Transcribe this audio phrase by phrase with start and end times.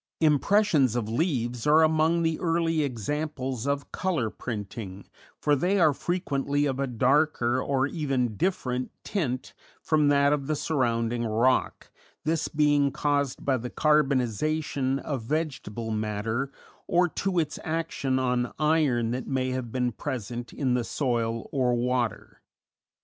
[0.21, 5.05] Impressions of leaves are among the early examples of color printing,
[5.37, 10.55] for they are frequently of a darker, or even different, tint from that of the
[10.55, 11.91] surrounding rock,
[12.23, 16.51] this being caused by the carbonization of vegetable matter
[16.87, 21.75] or to its action on iron that may have been present in the soil or
[21.75, 22.41] water.